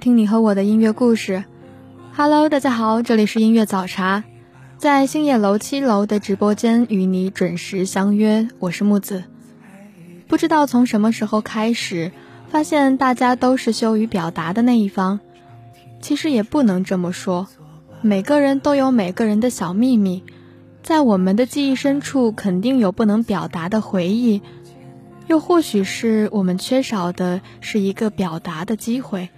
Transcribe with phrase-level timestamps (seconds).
[0.00, 1.44] 听你和我的音乐故事。
[2.16, 4.24] Hello，大家好，这里是音乐早茶，
[4.78, 8.48] 在星野楼七楼的直播间与你准时相约。
[8.60, 9.24] 我是木子。
[10.26, 12.12] 不知道从什么时候开始，
[12.48, 15.20] 发现大家都是羞于表达的那一方。
[16.00, 17.46] 其实也不能这么说，
[18.00, 20.24] 每个人都有每个人的小秘密，
[20.82, 24.40] 在我们的记忆深处，肯定有不能表达的回忆。
[25.26, 29.28] 又或许是我们缺少的是一个表达的机会，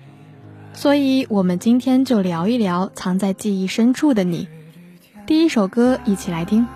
[0.74, 4.48] 所以我们今天就聊一聊藏在记忆深处的你。
[5.26, 6.66] 第一首歌，一起来听。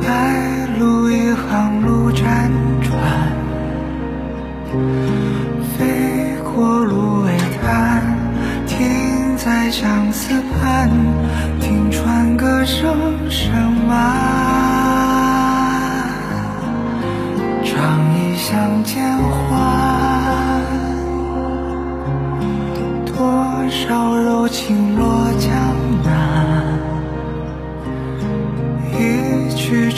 [0.00, 2.22] 白鹭一行路辗
[2.82, 2.92] 转，
[5.76, 8.02] 飞过芦苇滩，
[8.66, 10.90] 停在相思畔，
[11.60, 13.52] 听船歌声声
[13.88, 14.42] 慢。
[17.64, 19.21] 唱一相见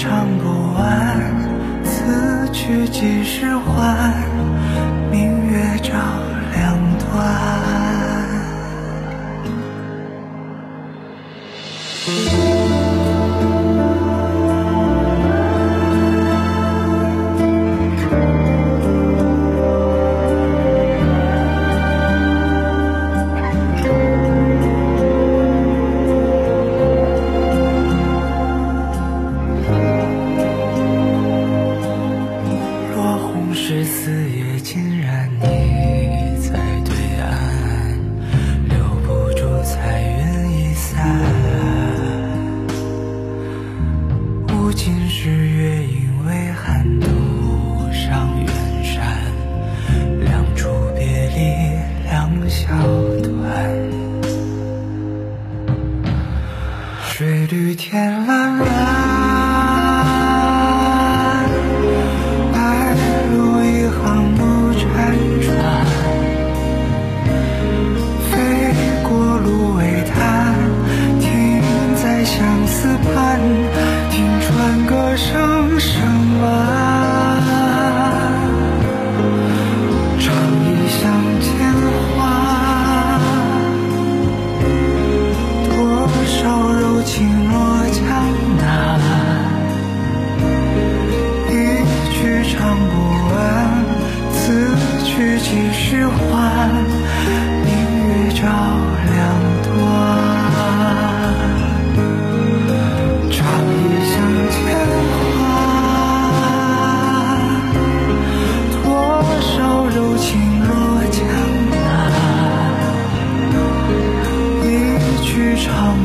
[0.05, 0.45] 唱不
[0.75, 1.19] 完，
[1.83, 4.13] 此曲几时还？
[5.11, 5.95] 明月照
[6.53, 7.09] 两端。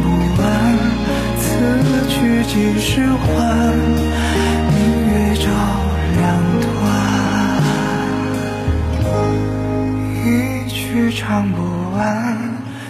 [0.09, 0.43] 不问
[1.37, 1.45] 此
[2.09, 3.27] 去几时还
[4.73, 4.77] 明
[5.07, 5.45] 月照
[6.17, 6.19] 两
[6.61, 6.65] 端
[10.25, 10.27] 一
[10.67, 11.61] 曲唱不
[11.95, 11.99] 完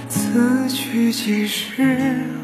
[0.07, 2.38] 此去几时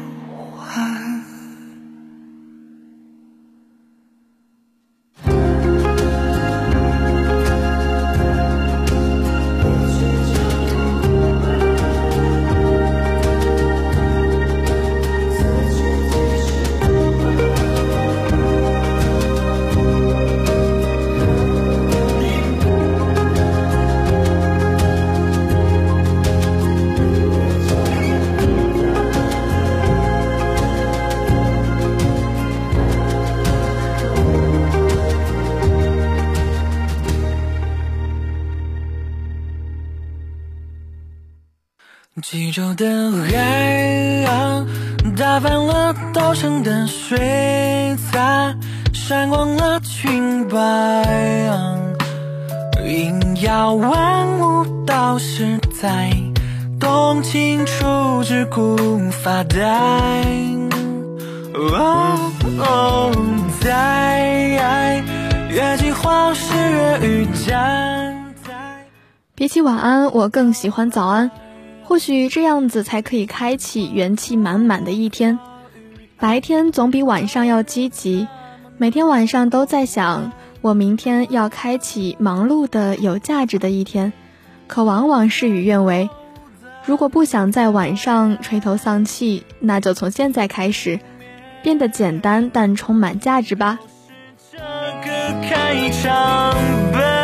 [42.22, 43.30] 济州的海
[44.24, 44.66] 洋，
[45.16, 48.56] 打翻了稻城的水彩，
[48.94, 50.56] 闪光了裙摆。
[52.86, 56.10] 阴阳万物到时在，
[56.80, 58.78] 动情处只顾
[59.10, 59.60] 发呆。
[61.52, 63.12] 哦哦，
[63.60, 65.04] 在
[65.50, 68.24] 月季黄时月雨沾。
[69.34, 71.30] 比起晚安，我更喜欢早安。
[71.86, 75.38] 或许这样子才可以开启元气满满的一天。
[76.18, 78.26] 白天总比晚上要积极，
[78.76, 84.12] 每天晚上都在想，我明天要开启忙碌的、有价值的一天。
[84.66, 86.10] 可往往事与愿违。
[86.84, 90.98] 如果不想在晚上垂头丧气，那就从现在开始，
[91.62, 93.78] 变得简单但充满价值吧。
[94.50, 96.56] 这个开场
[96.92, 97.15] 白，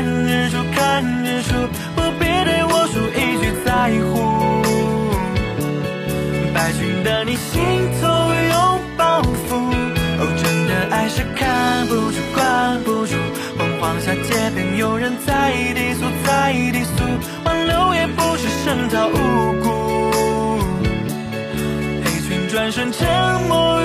[0.00, 1.52] 看日出，看日出，
[1.94, 3.68] 不必对我说一句在
[4.08, 4.10] 乎。
[6.54, 7.60] 白裙的你心
[8.00, 9.50] 头有包袱，
[10.18, 13.14] 哦，真的爱是看不住，管不住。
[13.58, 17.04] 黄黄下街边有人在低诉，在低诉，
[17.44, 19.12] 挽留也不是深藏无
[19.60, 19.68] 辜。
[22.02, 23.06] 黑裙转身沉
[23.48, 23.82] 默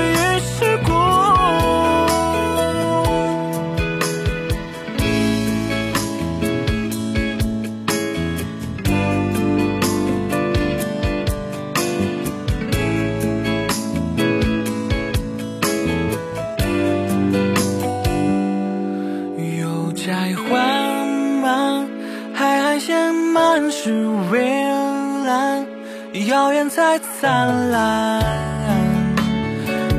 [26.24, 28.24] 遥远才灿烂，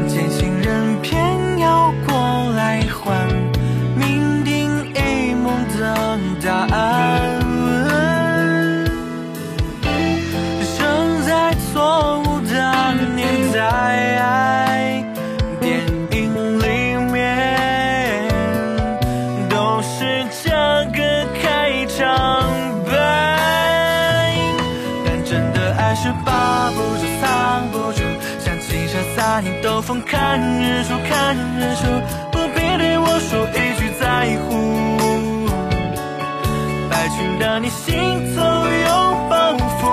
[0.09, 0.56] 渐行
[29.87, 31.87] 风，看日出，看日出，
[32.33, 34.49] 不必对我说一句在乎。
[36.91, 37.94] 白裙的你心
[38.35, 38.91] 头有
[39.31, 39.87] 包袱，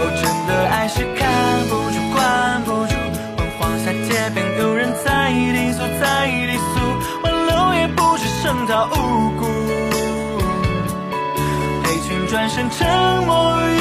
[0.00, 1.22] 哦，真的爱是看
[1.68, 2.18] 不住，管
[2.64, 2.94] 不住。
[3.38, 6.80] 黄黄下街边有人在低诉，在低诉，
[7.22, 9.46] 挽留也不是深藏无辜。
[11.84, 13.78] 黑裙转身，沉默于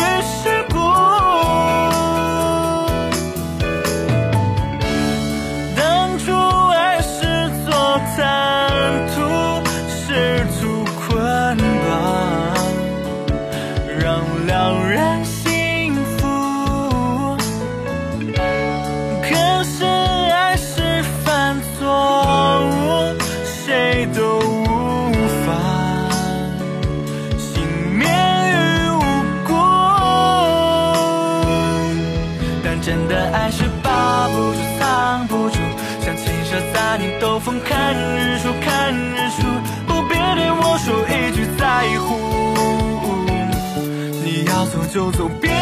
[44.99, 45.56] 就走，别要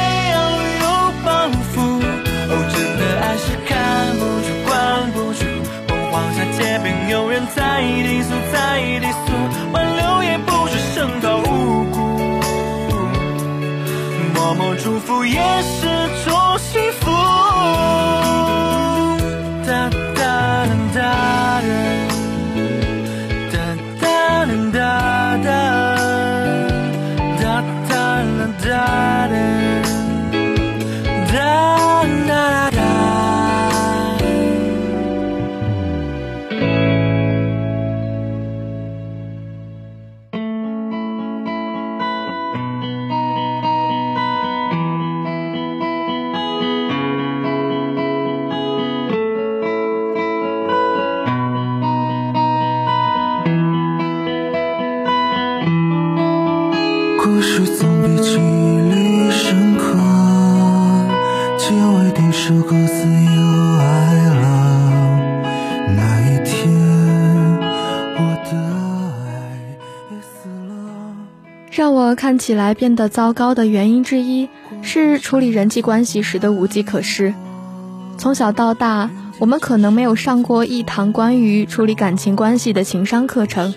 [0.82, 1.30] 有包
[1.72, 1.78] 袱。
[2.50, 4.74] 哦，真的爱是看不住，管
[5.12, 5.46] 不住。
[5.90, 9.30] 我黄下街边有人在低诉，在低诉，
[9.72, 11.96] 挽留也不是深藏无辜。
[14.34, 15.86] 默默祝福也是
[71.78, 74.50] 让我看起来变得糟糕的原因之一
[74.82, 77.36] 是处理人际关系时的无计可施。
[78.18, 83.76] 从小到大，我们可能没有上过一堂关于处理感情关系的情商课程。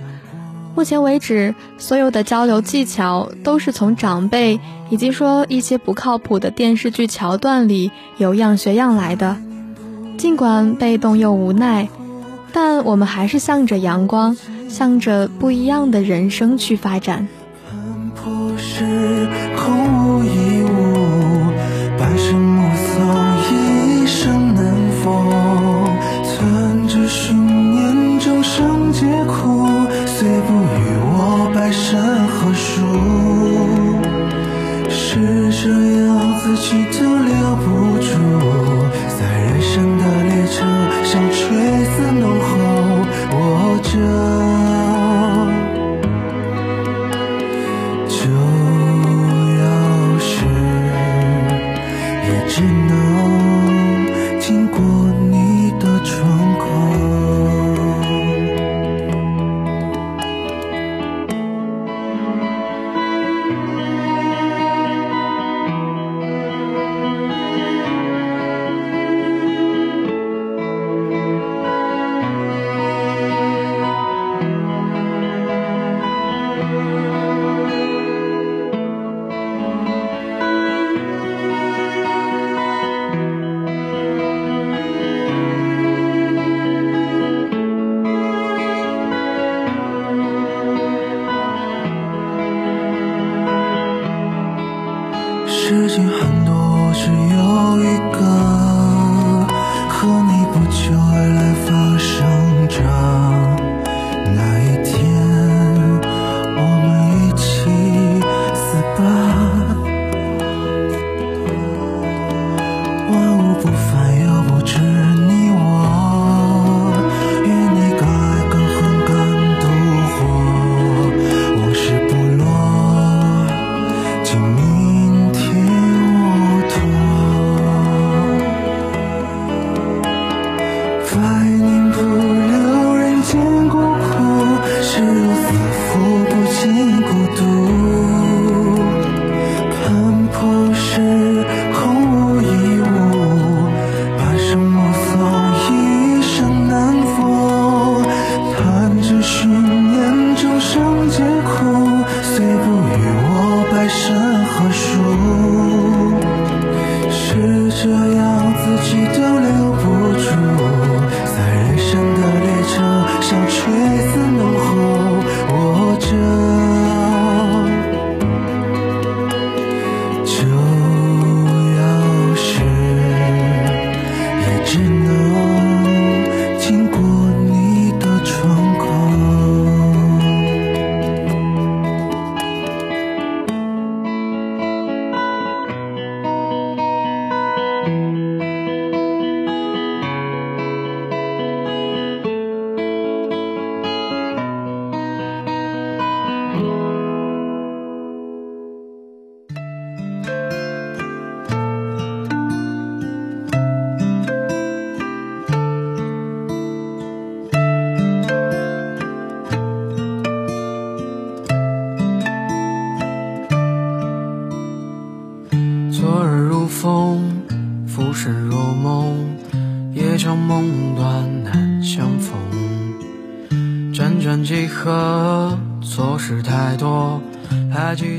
[0.74, 9.36] 目前为止，所有的交流技巧都是从长辈以及说一些不靠谱的电视剧桥段里有样学样来的。
[10.16, 11.90] 尽管被动又无奈，
[12.54, 14.38] 但我们还是向着阳光，
[14.70, 17.28] 向着不一样的人生去发展。
[18.62, 18.84] 是
[19.56, 20.68] 空无一物，
[21.98, 22.92] 半生目送
[23.48, 24.62] 一生难
[25.02, 25.02] 逢，
[26.22, 29.66] 存着十年众生皆苦，
[30.04, 32.84] 虽不与我白山何殊？
[34.90, 35.70] 是这
[36.04, 36.08] 样，
[36.40, 38.12] 自己都留不住，
[39.18, 40.79] 在人生的列车。
[95.70, 98.39] 事情很多我只有一个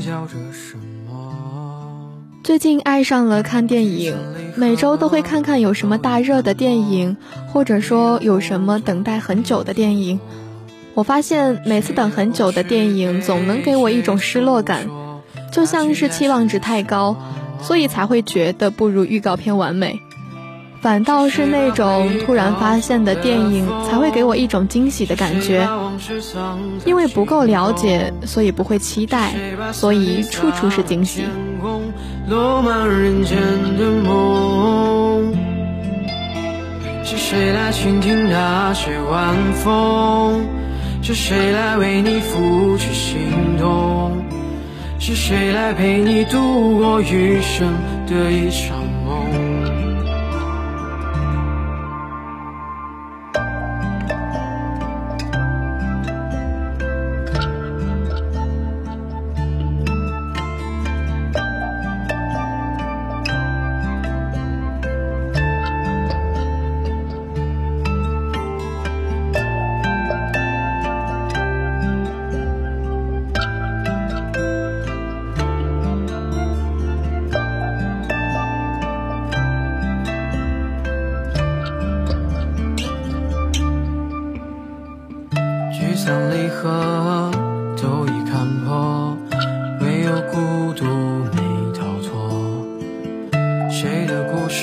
[0.04, 2.10] 叫着什么
[2.42, 4.16] 最近爱上了看电影，
[4.56, 7.16] 每周都会看看有什么大热的电影，
[7.52, 10.18] 或者说有什么等待很久的电影。
[10.94, 14.88] 我发现每次等很久的电影，总能给我一种失落感，
[15.52, 17.14] 就像是期望值太高，
[17.60, 20.00] 所以才会觉得不如预告片完美。
[20.82, 25.64] 反倒是那种突然发现的电影，才会给我一种惊喜的感觉。
[26.84, 29.32] 因为不够了解，所以不会期待，
[29.72, 31.22] 所以处处是惊喜。
[37.04, 40.44] 是谁来倾听大雪晚风？
[41.00, 44.24] 是谁来为你拂去心痛？
[44.98, 47.72] 是谁来陪你度过余生
[48.08, 49.01] 的一场？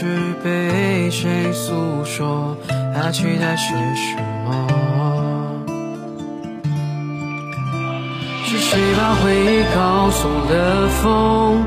[0.01, 0.05] 是
[0.41, 2.55] 被谁诉说？
[2.95, 4.15] 还期待些什
[4.45, 4.65] 么？
[8.45, 11.65] 是谁把回忆告诉了风？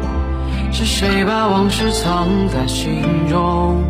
[0.72, 3.84] 是谁把往事藏在心中？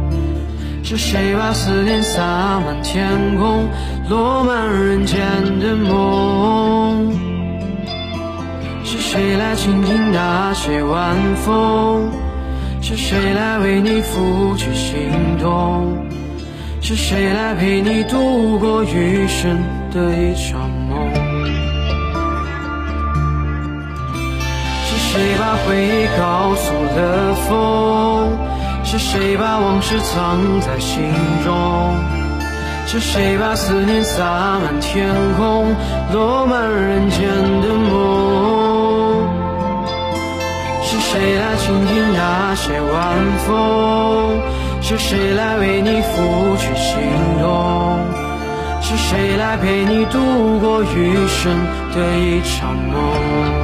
[0.83, 2.21] 是谁把思念洒
[2.67, 3.69] 满天空，
[4.09, 5.21] 落满人间
[5.61, 7.13] 的梦？
[8.83, 12.11] 是谁来倾听那些晚风？
[12.95, 15.97] 是谁来为你拂去心痛？
[16.83, 19.59] 是谁来陪你度过余生
[19.91, 21.11] 的一场梦？
[24.85, 28.37] 是谁把回忆告诉了风？
[28.85, 31.03] 是谁把往事藏在心
[31.43, 31.97] 中？
[32.87, 34.23] 是谁把思念洒
[34.61, 35.09] 满天
[35.39, 35.75] 空，
[36.13, 37.27] 落满人间
[42.53, 43.17] 那些晚
[43.47, 44.39] 风？
[44.83, 46.99] 是谁来为你拂去心
[47.41, 47.99] 动？
[48.83, 51.51] 是谁来陪你度过余生
[51.95, 53.62] 的一场梦？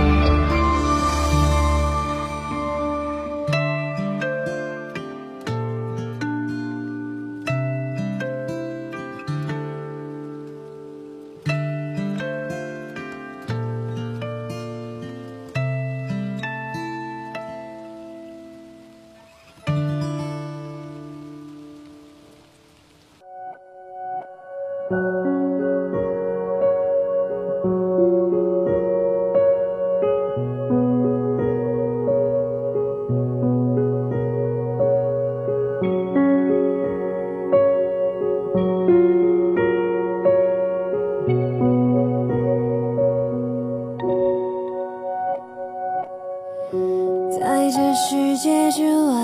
[48.01, 49.15] 世界之外，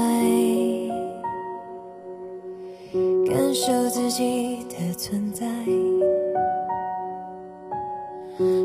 [3.30, 5.46] 感受自己的存在。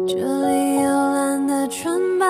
[0.07, 2.25] 这里有蓝的纯白，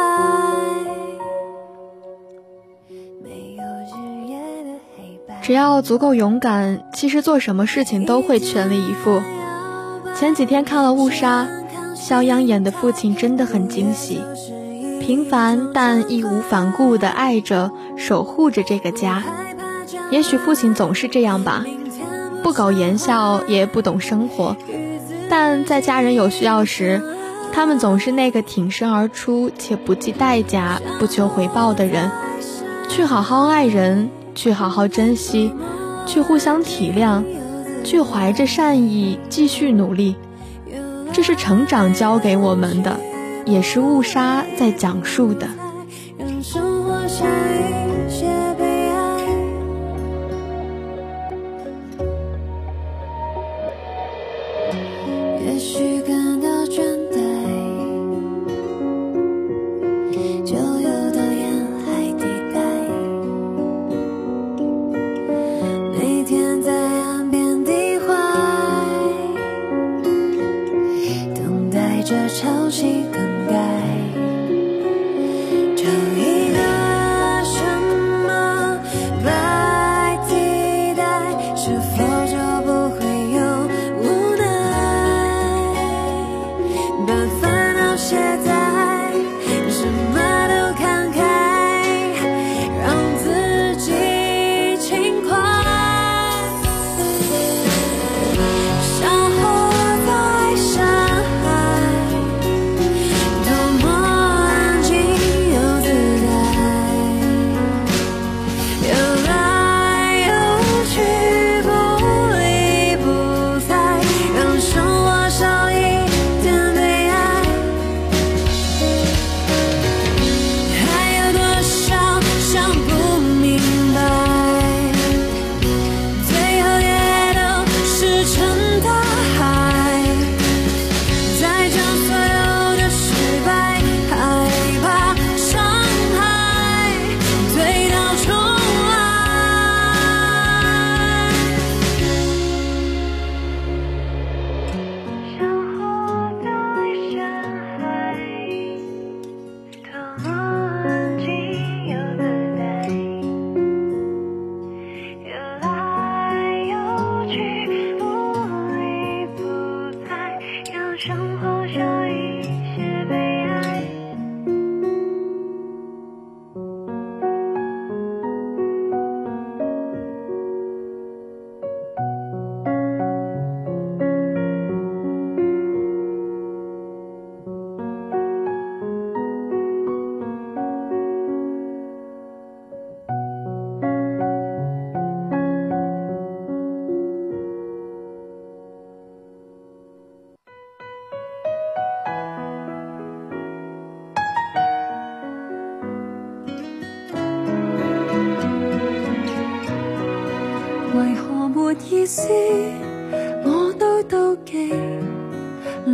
[3.23, 5.39] 没有日夜的黑白。
[5.41, 9.21] 只要足够勇敢，其实做什么事情都会全力以赴。
[10.13, 11.47] 前几天看了《误杀》，
[11.95, 14.21] 肖央演的父亲真的很惊喜。
[14.99, 19.23] 平凡但义无反顾地爱着、守护着这个家。
[20.11, 21.65] 也许父亲总是这样吧，
[22.43, 24.55] 不苟言笑，也不懂生活。
[25.29, 27.01] 但在家人有需要时，
[27.51, 32.11] 他们总是那个挺身而出且不计代价、不求回报的人，
[32.89, 35.53] 去好好爱人，去好好珍惜，
[36.05, 37.23] 去互相体谅，
[37.83, 40.15] 去怀着善意继续努力。
[41.13, 42.99] 这是成长教给我们的。
[43.45, 45.68] 也是误杀在讲述的。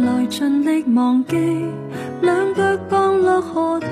[0.04, 1.36] 来尽力忘记，
[2.22, 3.88] 两脚降落河地，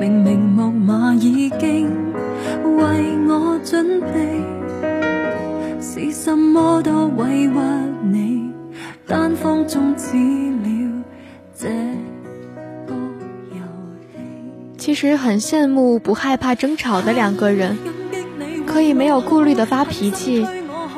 [0.00, 1.90] 明明木马已经
[2.76, 2.82] 为
[3.28, 4.40] 我准备，
[5.80, 7.52] 是什么都委屈
[8.02, 8.50] 你，
[9.06, 11.04] 单方终止了
[11.56, 11.68] 这
[12.86, 12.94] 个
[13.50, 13.62] 游
[14.12, 14.18] 戏。
[14.78, 17.76] 其实很羡慕不害怕争吵的两个人，
[18.66, 20.46] 可以没有顾虑的发脾气，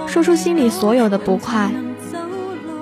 [0.07, 1.71] 说出心里所有的不快。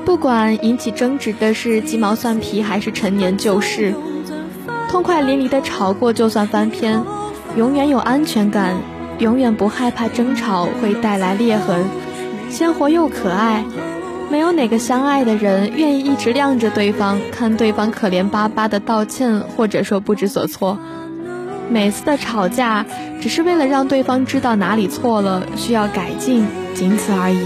[0.05, 3.95] 不管引起争执的是鸡毛蒜皮还是陈年旧事，
[4.91, 7.03] 痛快淋漓的吵过就算翻篇，
[7.57, 8.77] 永远有安全感，
[9.19, 11.85] 永远不害怕争吵会带来裂痕，
[12.51, 13.65] 鲜活又可爱。
[14.31, 20.79] 没有哪个相爱的人愿意一直晾着对方，看对方可怜巴巴的道歉，或者说不知所措。
[21.69, 22.85] 每次的吵架，
[23.21, 27.39] 只是为了让对方知道哪里错了，需要改进，仅此而已。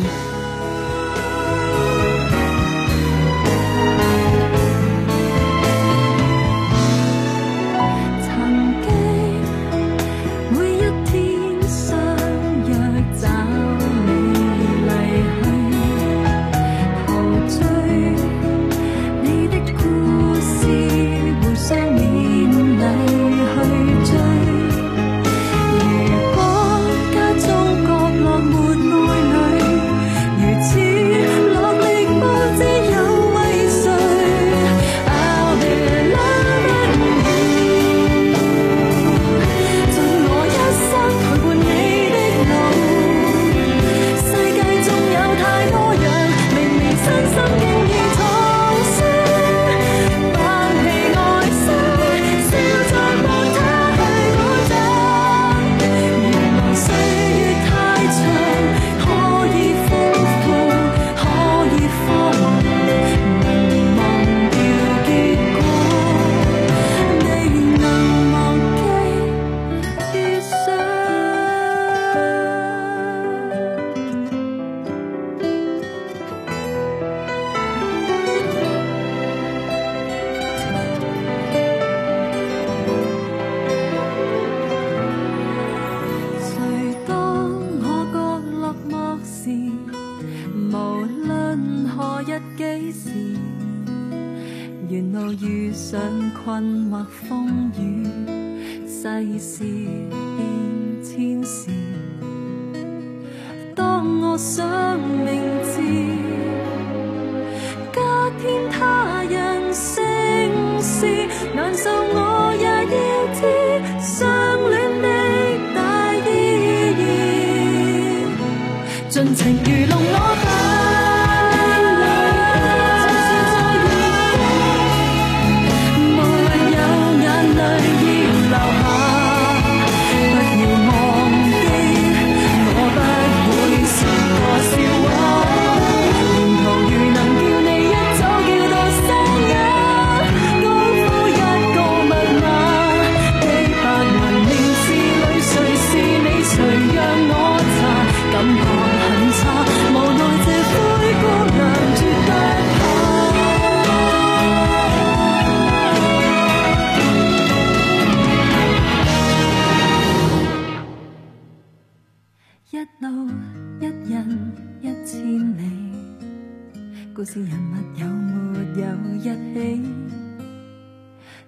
[169.19, 169.83] 一起？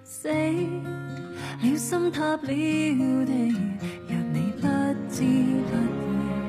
[0.03, 2.51] 死了心塌了地，
[4.07, 4.67] 若你不
[5.09, 5.23] 知
[5.69, 5.71] 不
[6.01, 6.07] 會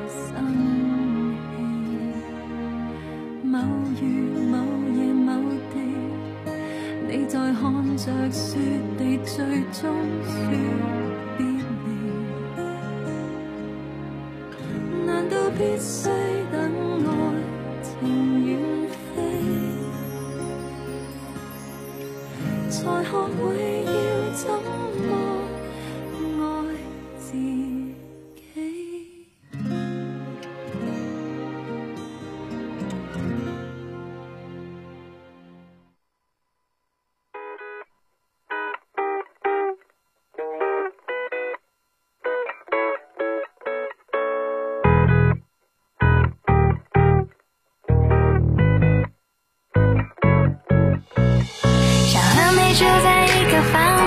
[0.08, 0.32] 生
[1.86, 1.88] 氣。
[3.44, 3.54] 某
[4.00, 4.02] 月
[4.50, 4.54] 某
[4.96, 5.28] 夜某
[5.72, 5.74] 地，
[7.08, 7.60] 你在看
[7.96, 8.58] 着雪
[8.98, 9.36] 地，最
[9.72, 9.78] 終
[10.24, 10.30] 說
[11.38, 11.40] 別
[11.84, 11.86] 離。
[15.06, 16.08] 難道必须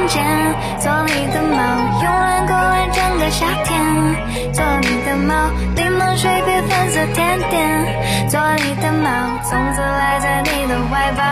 [0.07, 0.23] 间，
[0.79, 1.57] 做你的猫，
[2.01, 3.71] 慵懒过完整个夏天。
[4.53, 9.09] 做你的猫，柠檬水配粉色甜点，做你的猫，
[9.43, 11.23] 从此赖在你的怀抱。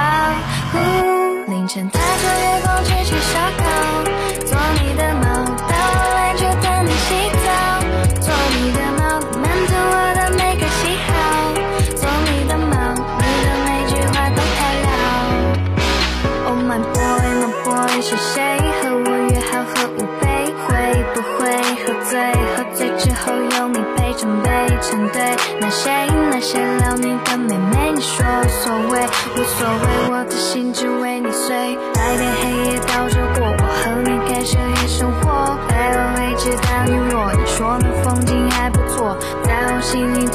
[0.71, 3.63] 呼凌晨踏着月光去吃烧烤，
[4.45, 5.13] 做你的
[25.13, 25.35] 对。
[25.59, 25.89] 那些
[26.29, 27.91] 那谁撩你的妹妹？
[27.93, 28.99] 你说无所谓，
[29.35, 31.77] 无所谓，我的心只为你碎。
[31.93, 37.31] 白天黑夜倒着过，我和你开始夜生活，陪我一直到你我。
[37.33, 40.25] 你说那风景还不错，在我心里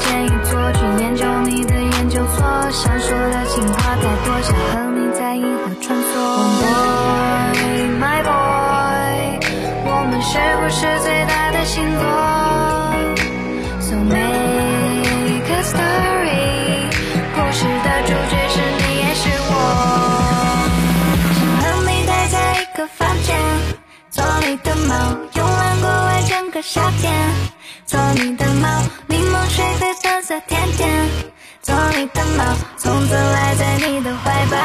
[31.97, 32.43] 你的猫，
[32.77, 34.57] 从此赖在你的怀抱。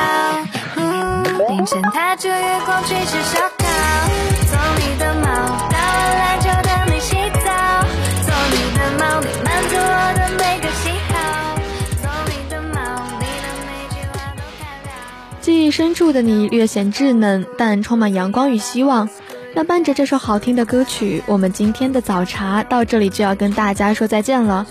[0.74, 0.80] 呼
[1.48, 3.64] 凌晨踏着月光去吃烧烤。
[4.50, 5.24] 做你的猫，
[5.70, 7.48] 到了来就等你洗澡。
[8.20, 11.14] 做你的猫，你满足我的每个喜好。
[12.02, 15.40] 做你的猫，你的每句话都太绕。
[15.40, 19.08] 记忆深处的你略显稚嫩，但充满阳光与希望。
[19.54, 24.66] 那伴着这首好听的歌曲，我们今天的早茶到这里就要跟大家说再见了。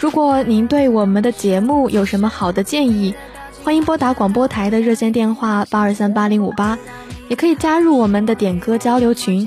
[0.00, 3.14] 如果您对我们的节目有什么好的建议，
[3.62, 6.78] 欢迎拨打广播台的热线电话八二三八零五八，
[7.28, 9.46] 也可以加入我们的点歌交流群，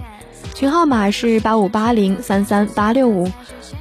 [0.54, 3.28] 群号码是八五八零三三八六五。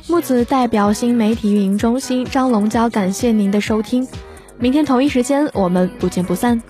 [0.08, 4.08] 木子代表新媒体运营中心张龙娇感谢您的收听，
[4.58, 6.62] 明天同一时间我们不见不散。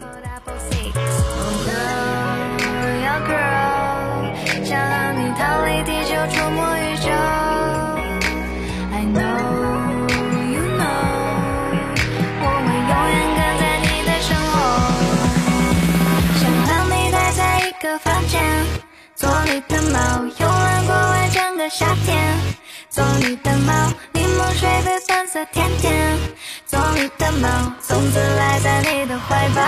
[19.68, 19.98] 的猫，
[20.38, 22.38] 慵懒过完整个夏天。
[22.88, 23.72] 做你的猫，
[24.12, 26.18] 柠檬水配酸酸甜甜。
[26.66, 27.48] 做你的猫，
[27.80, 29.60] 从此赖在你的怀抱。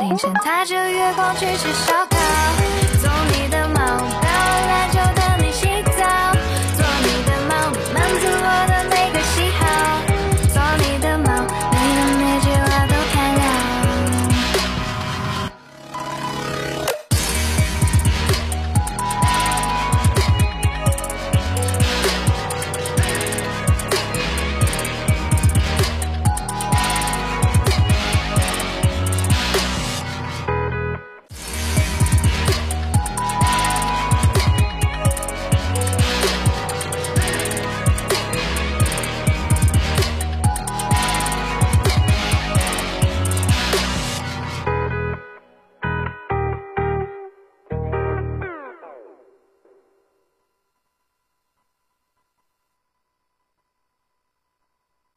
[0.00, 2.73] 凌晨踏着月光去吃烧烤。